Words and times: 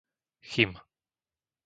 Chym 0.49 0.73